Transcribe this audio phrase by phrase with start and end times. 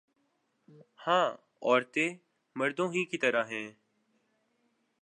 [0.99, 1.27] ہاں
[1.61, 2.09] عورتیں
[2.55, 3.67] مردوں ہی کی طرح ہیں